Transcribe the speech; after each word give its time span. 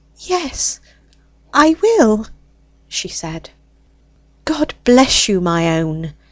"Yes, 0.21 0.79
I 1.53 1.75
will," 1.79 2.25
she 2.87 3.07
said. 3.07 3.51
"God 4.45 4.73
bless 4.83 5.29
you, 5.29 5.39
my 5.39 5.77
own!" 5.79 6.15